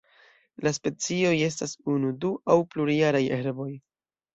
[0.67, 3.73] La specioj estas unu, du aŭ plurjaraj herboj.